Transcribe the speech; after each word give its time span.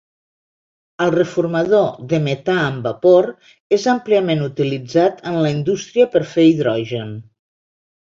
El 1.05 1.11
reformador 1.15 1.91
de 2.13 2.21
metà 2.29 2.57
amb 2.71 2.89
vapor 2.91 3.29
és 3.79 3.87
àmpliament 3.95 4.43
utilitzat 4.49 5.25
en 5.35 5.41
la 5.47 5.55
indústria 5.61 6.13
per 6.17 6.27
fer 6.35 6.51
hidrogen. 6.53 7.19